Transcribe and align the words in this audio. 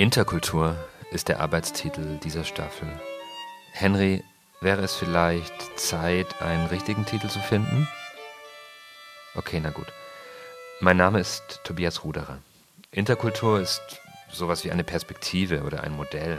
Interkultur 0.00 0.76
ist 1.10 1.28
der 1.28 1.40
Arbeitstitel 1.40 2.16
dieser 2.20 2.44
Staffel. 2.44 2.88
Henry, 3.72 4.24
wäre 4.62 4.80
es 4.80 4.94
vielleicht 4.94 5.78
Zeit, 5.78 6.40
einen 6.40 6.64
richtigen 6.68 7.04
Titel 7.04 7.28
zu 7.28 7.38
finden? 7.38 7.86
Okay, 9.34 9.60
na 9.62 9.68
gut. 9.68 9.92
Mein 10.80 10.96
Name 10.96 11.20
ist 11.20 11.60
Tobias 11.64 12.02
Ruderer. 12.02 12.38
Interkultur 12.92 13.60
ist 13.60 13.82
sowas 14.32 14.64
wie 14.64 14.70
eine 14.70 14.84
Perspektive 14.84 15.64
oder 15.64 15.82
ein 15.82 15.92
Modell, 15.92 16.38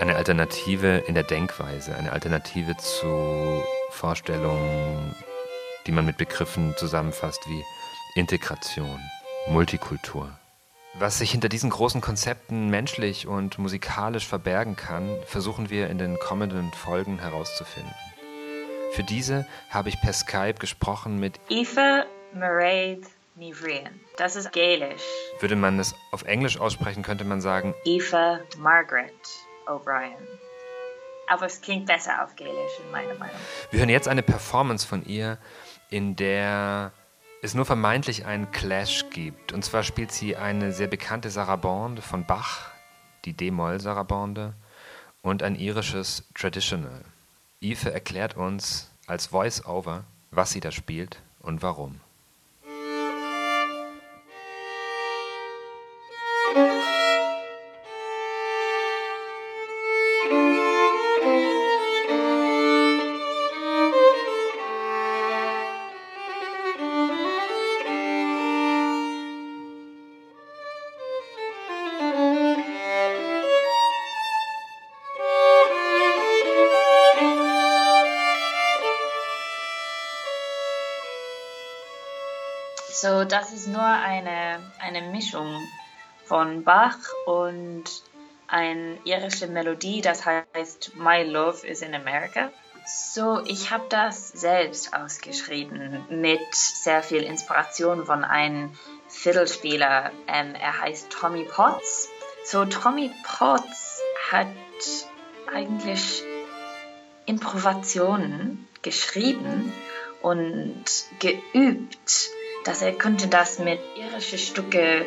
eine 0.00 0.16
Alternative 0.16 1.04
in 1.06 1.14
der 1.14 1.22
Denkweise, 1.22 1.94
eine 1.94 2.10
Alternative 2.10 2.76
zu 2.76 3.62
Vorstellungen, 3.90 5.14
die 5.86 5.92
man 5.92 6.06
mit 6.06 6.16
Begriffen 6.16 6.74
zusammenfasst 6.76 7.46
wie 7.46 7.62
Integration, 8.16 8.98
Multikultur. 9.46 10.39
Was 10.94 11.18
sich 11.18 11.30
hinter 11.30 11.48
diesen 11.48 11.70
großen 11.70 12.00
Konzepten 12.00 12.68
menschlich 12.68 13.28
und 13.28 13.58
musikalisch 13.58 14.26
verbergen 14.26 14.74
kann, 14.74 15.16
versuchen 15.24 15.70
wir 15.70 15.88
in 15.88 15.98
den 15.98 16.18
kommenden 16.18 16.72
Folgen 16.72 17.20
herauszufinden. 17.20 17.94
Für 18.92 19.04
diese 19.04 19.46
habe 19.70 19.88
ich 19.88 20.00
per 20.00 20.12
Skype 20.12 20.54
gesprochen 20.54 21.20
mit 21.20 21.38
Aoife 21.48 22.06
Mairead 22.34 23.02
Nivrian. 23.36 24.00
Das 24.16 24.34
ist 24.34 24.52
Gaelisch. 24.52 25.04
Würde 25.38 25.54
man 25.54 25.78
es 25.78 25.94
auf 26.10 26.24
Englisch 26.24 26.58
aussprechen, 26.58 27.04
könnte 27.04 27.24
man 27.24 27.40
sagen 27.40 27.72
Aoife 27.86 28.40
Margaret 28.58 29.14
O'Brien. 29.66 30.16
Aber 31.28 31.46
es 31.46 31.60
klingt 31.60 31.86
besser 31.86 32.24
auf 32.24 32.34
Gaelisch 32.34 32.80
in 32.84 32.90
meiner 32.90 33.14
Meinung. 33.14 33.36
Wir 33.70 33.78
hören 33.78 33.88
jetzt 33.90 34.08
eine 34.08 34.22
Performance 34.22 34.84
von 34.84 35.04
ihr, 35.06 35.38
in 35.88 36.16
der 36.16 36.92
es 37.42 37.54
nur 37.54 37.64
vermeintlich 37.64 38.26
einen 38.26 38.50
Clash 38.50 39.06
gibt. 39.10 39.52
Und 39.52 39.64
zwar 39.64 39.82
spielt 39.82 40.12
sie 40.12 40.36
eine 40.36 40.72
sehr 40.72 40.88
bekannte 40.88 41.30
Sarabande 41.30 42.02
von 42.02 42.24
Bach, 42.24 42.70
die 43.24 43.32
D-Moll-Sarabande, 43.32 44.54
und 45.22 45.42
ein 45.42 45.54
irisches 45.54 46.24
Traditional. 46.34 47.04
Eve 47.60 47.92
erklärt 47.92 48.36
uns 48.36 48.90
als 49.06 49.26
Voice-Over, 49.26 50.04
was 50.30 50.50
sie 50.50 50.60
da 50.60 50.70
spielt 50.70 51.20
und 51.40 51.62
warum. 51.62 52.00
So, 83.00 83.24
das 83.24 83.50
ist 83.54 83.66
nur 83.66 83.82
eine, 83.82 84.60
eine 84.78 85.00
Mischung 85.00 85.66
von 86.26 86.64
Bach 86.64 86.98
und 87.24 87.84
eine 88.46 88.98
irische 89.04 89.46
Melodie, 89.46 90.02
das 90.02 90.26
heißt 90.26 90.96
My 90.96 91.22
Love 91.22 91.66
is 91.66 91.80
in 91.80 91.94
America. 91.94 92.50
So, 92.84 93.42
ich 93.46 93.70
habe 93.70 93.86
das 93.88 94.28
selbst 94.28 94.92
ausgeschrieben 94.92 96.04
mit 96.10 96.54
sehr 96.54 97.02
viel 97.02 97.22
Inspiration 97.22 98.04
von 98.04 98.22
einem 98.22 98.78
Fiddlespieler. 99.08 100.10
Ähm, 100.26 100.54
er 100.54 100.82
heißt 100.82 101.08
Tommy 101.08 101.44
Potts. 101.44 102.10
So, 102.44 102.66
Tommy 102.66 103.10
Potts 103.24 104.02
hat 104.30 104.46
eigentlich 105.50 106.22
Improvisationen 107.24 108.68
geschrieben 108.82 109.72
und 110.20 110.84
geübt 111.18 112.30
dass 112.64 112.82
er 112.82 112.92
könnte 112.92 113.28
das 113.28 113.58
mit 113.58 113.80
irischen 113.96 114.38
Stücke 114.38 115.06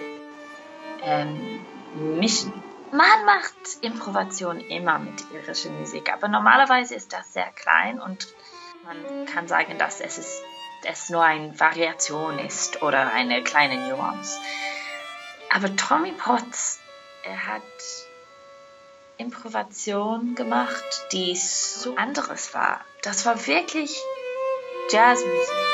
ähm, 1.03 1.59
mischen. 1.95 2.53
Man 2.91 3.25
macht 3.25 3.55
Improvisation 3.81 4.59
immer 4.59 4.99
mit 4.99 5.23
irischer 5.31 5.71
Musik, 5.71 6.11
aber 6.13 6.27
normalerweise 6.27 6.95
ist 6.95 7.11
das 7.11 7.33
sehr 7.33 7.51
klein 7.51 7.99
und 7.99 8.27
man 8.83 9.25
kann 9.25 9.47
sagen, 9.47 9.77
dass 9.77 9.99
es, 9.99 10.17
ist, 10.17 10.43
es 10.85 11.09
nur 11.09 11.23
eine 11.23 11.59
Variation 11.59 12.37
ist 12.39 12.81
oder 12.81 13.11
eine 13.13 13.43
kleine 13.43 13.89
Nuance. 13.89 14.39
Aber 15.51 15.75
Tommy 15.75 16.11
Potts, 16.11 16.79
er 17.23 17.47
hat 17.47 17.61
Improvisation 19.17 20.35
gemacht, 20.35 20.83
die 21.11 21.35
so 21.35 21.95
anderes 21.95 22.53
war. 22.53 22.81
Das 23.03 23.25
war 23.25 23.47
wirklich 23.47 23.95
Jazzmusik. 24.89 25.73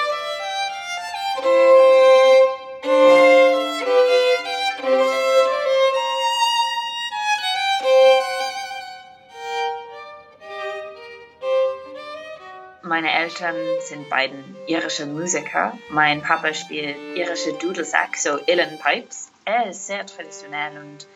Meine 12.82 13.14
Eltern 13.14 13.56
sind 13.82 14.10
beiden 14.10 14.56
irische 14.68 15.06
Musiker. 15.06 15.78
Mein 15.90 16.22
Papa 16.22 16.54
spielt 16.54 16.98
irische 17.16 17.54
Dudelsack, 17.54 18.18
so 18.18 18.40
Illen 18.46 18.80
Pipes. 18.80 19.32
Er 19.46 19.70
ist 19.70 19.88
sehr 19.88 20.06
traditionell 20.06 20.78
und 20.78 21.08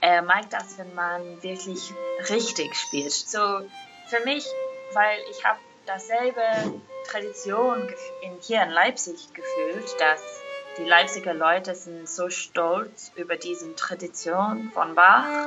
er 0.00 0.22
mag 0.22 0.48
das, 0.50 0.78
wenn 0.78 0.94
man 0.94 1.42
wirklich 1.42 1.92
richtig 2.30 2.74
spielt. 2.74 3.12
So 3.12 3.38
für 4.06 4.20
mich, 4.24 4.46
weil 4.92 5.18
ich 5.30 5.44
habe 5.44 5.58
dasselbe 5.86 6.42
Tradition 7.08 7.88
in, 8.20 8.32
hier 8.40 8.62
in 8.62 8.70
Leipzig 8.70 9.28
gefühlt, 9.32 10.00
dass 10.00 10.20
die 10.78 10.84
Leipziger 10.84 11.32
Leute 11.32 11.74
sind 11.74 12.08
so 12.08 12.28
stolz 12.28 13.12
über 13.16 13.36
diese 13.36 13.74
Tradition 13.76 14.70
von 14.74 14.94
Bach. 14.94 15.46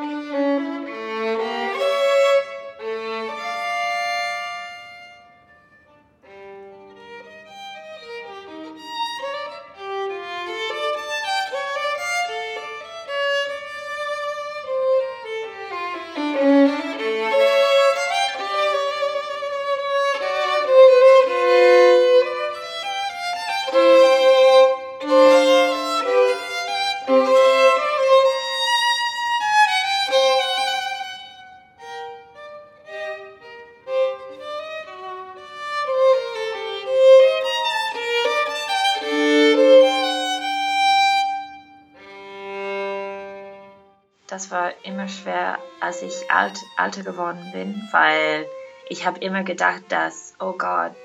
Das 44.39 44.51
war 44.51 44.71
immer 44.83 45.09
schwer, 45.09 45.59
als 45.81 46.01
ich 46.01 46.31
alt, 46.31 46.57
alter 46.77 47.03
geworden 47.03 47.49
bin, 47.51 47.85
weil 47.91 48.47
ich 48.87 49.05
habe 49.05 49.19
immer 49.19 49.43
gedacht, 49.43 49.83
dass, 49.89 50.33
oh 50.39 50.53
Gott, 50.53 50.95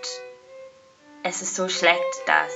es 1.24 1.42
ist 1.42 1.56
so 1.56 1.68
schlecht, 1.68 1.98
dass 2.26 2.52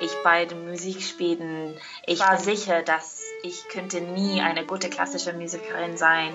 ich 0.00 0.10
bei 0.24 0.46
den 0.46 0.70
Musikspielen, 0.70 1.78
ich 2.06 2.20
war 2.20 2.38
sicher, 2.38 2.80
dass 2.82 3.20
ich 3.42 3.68
könnte 3.68 4.00
nie 4.00 4.40
eine 4.40 4.64
gute 4.64 4.88
klassische 4.88 5.34
Musikerin 5.34 5.98
sein, 5.98 6.34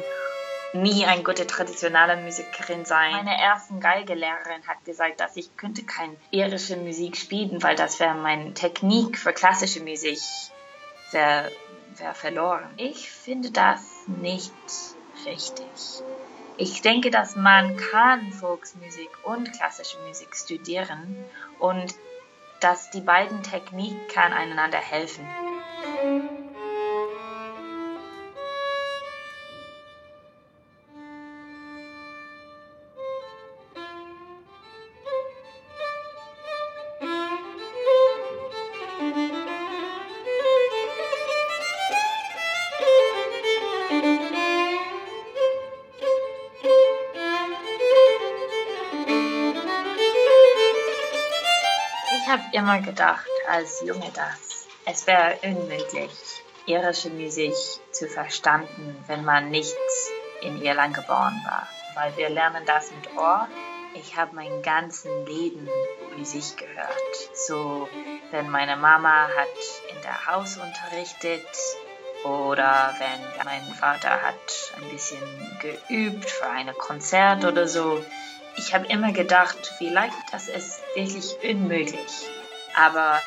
nie 0.74 1.08
eine 1.08 1.24
gute 1.24 1.48
traditionelle 1.48 2.18
Musikerin 2.18 2.86
sein. 2.86 3.14
Meine 3.14 3.42
erste 3.42 3.74
Geigelehrerin 3.80 4.68
hat 4.68 4.86
gesagt, 4.86 5.20
dass 5.20 5.38
ich 5.38 5.58
könnte 5.58 5.84
keine 5.86 6.16
irische 6.30 6.78
Musik 6.78 7.18
spielen, 7.18 7.64
weil 7.64 7.76
das 7.76 8.00
wäre 8.00 8.14
meine 8.14 8.54
Technik 8.54 9.18
für 9.18 9.34
klassische 9.34 9.80
Musik 9.80 10.20
wäre 11.10 11.52
wäre 12.00 12.14
verloren. 12.14 12.70
Ich 12.78 13.10
finde 13.12 13.52
das 13.52 14.08
nicht 14.08 14.54
richtig. 15.26 15.66
Ich 16.58 16.82
denke, 16.82 17.12
dass 17.12 17.36
man 17.36 17.76
kann 17.76 18.32
Volksmusik 18.32 19.10
und 19.24 19.52
klassische 19.52 20.00
Musik 20.08 20.36
studieren 20.36 21.18
und 21.60 21.94
dass 22.62 22.90
die 22.92 23.02
beiden 23.02 23.44
Techniken 23.44 24.34
einander 24.34 24.78
helfen. 24.78 25.28
Immer 52.56 52.80
gedacht 52.80 53.28
als 53.50 53.82
Junge, 53.82 54.10
dass 54.14 54.68
es 54.86 55.06
wäre 55.08 55.38
unmöglich, 55.44 56.12
irische 56.66 57.10
Musik 57.10 57.54
zu 57.92 58.08
verstanden, 58.08 59.04
wenn 59.08 59.26
man 59.26 59.50
nicht 59.52 59.76
in 60.42 60.62
Irland 60.62 60.94
geboren 60.94 61.42
war. 61.46 61.68
Weil 61.96 62.16
wir 62.16 62.30
lernen 62.30 62.64
das 62.66 62.92
mit 62.92 63.18
Ohr. 63.18 63.48
Ich 63.94 64.16
habe 64.16 64.36
mein 64.36 64.62
ganzes 64.62 65.06
Leben 65.28 65.68
Musik 66.18 66.58
gehört. 66.58 67.30
So, 67.34 67.90
wenn 68.32 68.50
meine 68.50 68.78
Mama 68.78 69.28
hat 69.36 69.94
in 69.94 70.02
der 70.02 70.26
Haus 70.26 70.58
unterrichtet 70.58 71.46
oder 72.24 72.94
wenn 73.00 73.46
mein 73.46 73.64
Vater 73.74 74.22
hat 74.22 74.74
ein 74.78 74.90
bisschen 74.90 75.20
geübt 75.60 76.30
für 76.30 76.48
ein 76.48 76.72
Konzert 76.78 77.44
oder 77.44 77.68
so. 77.68 78.04
Ich 78.58 78.74
habe 78.74 78.86
immer 78.88 79.12
gedacht, 79.12 79.74
vielleicht 79.78 80.16
das 80.32 80.48
ist 80.48 80.82
wirklich 80.96 81.36
unmöglich. 81.44 82.30
Aber 82.76 83.22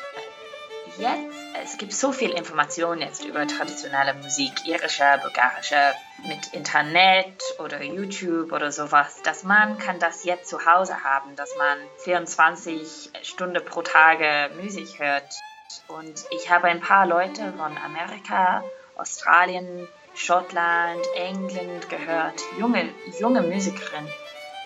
jetzt, 0.97 1.35
es 1.63 1.77
gibt 1.77 1.93
so 1.93 2.11
viel 2.11 2.31
Information 2.31 2.99
jetzt 3.01 3.23
über 3.25 3.47
traditionelle 3.47 4.13
Musik, 4.13 4.51
irische, 4.65 5.19
bulgarische, 5.21 5.93
mit 6.27 6.53
Internet 6.53 7.41
oder 7.59 7.81
YouTube 7.81 8.51
oder 8.51 8.71
sowas, 8.71 9.21
dass 9.23 9.43
man 9.43 9.77
kann 9.77 9.99
das 9.99 10.23
jetzt 10.23 10.49
zu 10.49 10.65
Hause 10.65 11.03
haben, 11.03 11.35
dass 11.35 11.55
man 11.57 11.77
24 11.99 13.11
Stunden 13.23 13.63
pro 13.63 13.81
Tage 13.81 14.51
Musik 14.61 14.99
hört. 14.99 15.39
Und 15.87 16.25
ich 16.31 16.49
habe 16.49 16.67
ein 16.67 16.81
paar 16.81 17.05
Leute 17.05 17.53
von 17.53 17.77
Amerika, 17.77 18.63
Australien, 18.95 19.87
Schottland, 20.13 21.05
England 21.15 21.89
gehört, 21.89 22.41
junge, 22.57 22.89
junge 23.19 23.41
Musikerin, 23.41 24.07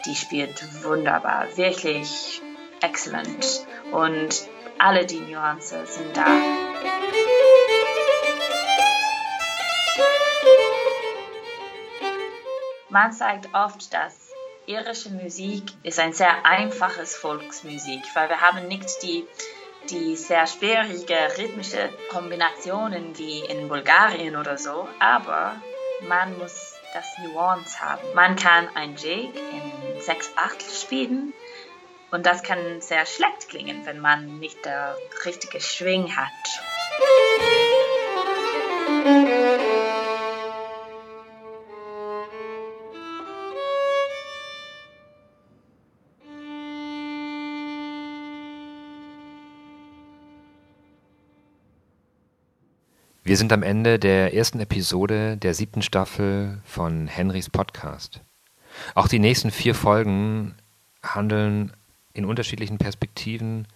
die 0.06 0.16
spielt 0.16 0.84
wunderbar, 0.84 1.46
wirklich 1.56 2.42
excellent. 2.82 3.66
Und 3.92 4.48
alle 4.78 5.06
die 5.06 5.20
Nuancen 5.20 5.86
sind 5.86 6.16
da. 6.16 6.26
Man 12.90 13.12
sagt 13.12 13.50
oft, 13.54 13.92
dass 13.94 14.32
irische 14.68 15.10
Musik 15.10 15.64
ist 15.82 16.00
ein 16.00 16.14
sehr 16.14 16.46
einfaches 16.46 17.16
Volksmusik, 17.16 18.04
weil 18.14 18.30
wir 18.30 18.40
haben 18.40 18.68
nicht 18.68 19.02
die, 19.02 19.28
die 19.90 20.16
sehr 20.16 20.46
schwierige 20.46 21.18
rhythmische 21.38 21.90
Kombinationen 22.10 23.18
wie 23.18 23.40
in 23.40 23.68
Bulgarien 23.68 24.36
oder 24.36 24.58
so, 24.58 24.88
aber 25.00 25.56
man 26.08 26.38
muss 26.38 26.76
das 26.94 27.06
Nuance 27.24 27.80
haben. 27.80 28.04
Man 28.14 28.36
kann 28.36 28.70
ein 28.76 28.96
Jig 28.96 29.32
in 29.34 30.02
sechs 30.02 30.32
Achtel 30.36 30.70
spielen 30.70 31.34
und 32.14 32.28
das 32.28 32.44
kann 32.44 32.80
sehr 32.80 33.08
schlecht 33.08 33.50
klingen, 33.50 33.88
wenn 33.88 34.00
man 34.00 34.38
nicht 34.38 34.64
der 34.66 34.96
richtige 35.26 35.60
Schwing 35.60 36.16
hat. 36.16 36.30
Wir 53.24 53.38
sind 53.38 53.52
am 53.52 53.64
Ende 53.64 53.98
der 53.98 54.36
ersten 54.36 54.60
Episode 54.60 55.38
der 55.38 55.56
siebten 55.56 55.82
Staffel 55.82 56.62
von 56.64 57.08
Henrys 57.08 57.50
Podcast. 57.50 58.22
Auch 58.94 59.08
die 59.08 59.18
nächsten 59.18 59.50
vier 59.50 59.74
Folgen 59.74 60.56
handeln 61.02 61.74
in 62.14 62.26
unterschiedlichen 62.26 62.78
Perspektiven 62.78 63.68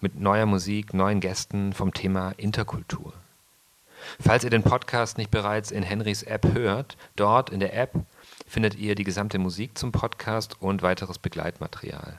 mit 0.00 0.20
neuer 0.20 0.46
Musik, 0.46 0.94
neuen 0.94 1.20
Gästen 1.20 1.72
vom 1.72 1.92
Thema 1.92 2.32
Interkultur. 2.36 3.12
Falls 4.20 4.44
ihr 4.44 4.50
den 4.50 4.62
Podcast 4.62 5.18
nicht 5.18 5.30
bereits 5.30 5.70
in 5.70 5.82
Henrys 5.82 6.22
App 6.22 6.54
hört, 6.54 6.96
dort 7.16 7.50
in 7.50 7.60
der 7.60 7.76
App 7.76 7.92
findet 8.46 8.76
ihr 8.76 8.94
die 8.94 9.04
gesamte 9.04 9.38
Musik 9.38 9.76
zum 9.76 9.92
Podcast 9.92 10.56
und 10.60 10.80
weiteres 10.82 11.18
Begleitmaterial. 11.18 12.18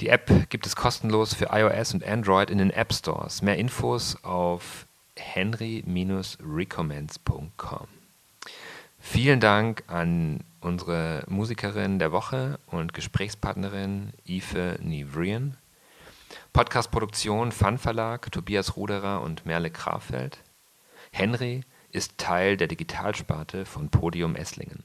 Die 0.00 0.08
App 0.08 0.50
gibt 0.50 0.66
es 0.66 0.76
kostenlos 0.76 1.34
für 1.34 1.48
iOS 1.52 1.94
und 1.94 2.04
Android 2.04 2.50
in 2.50 2.58
den 2.58 2.70
App 2.70 2.92
Stores. 2.92 3.42
Mehr 3.42 3.58
Infos 3.58 4.22
auf 4.22 4.86
henry-recommends.com. 5.16 7.86
Vielen 8.98 9.40
Dank 9.40 9.82
an 9.88 10.44
unsere 10.60 11.24
Musikerin 11.28 11.98
der 11.98 12.12
Woche 12.12 12.58
und 12.66 12.92
Gesprächspartnerin 12.92 14.12
Ife 14.24 14.78
Nivrian. 14.80 15.56
Podcastproduktion 16.52 17.52
Fun 17.52 17.78
Verlag, 17.78 18.30
Tobias 18.30 18.76
Ruderer 18.76 19.22
und 19.22 19.46
Merle 19.46 19.70
Krafeld. 19.70 20.38
Henry 21.12 21.62
ist 21.90 22.18
Teil 22.18 22.56
der 22.56 22.68
Digitalsparte 22.68 23.64
von 23.64 23.88
Podium 23.88 24.36
Esslingen. 24.36 24.84